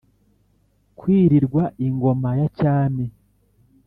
kwiririrwa 0.99 1.63
ingoma 1.87 2.29
ya 2.39 2.47
cyami 2.57 3.05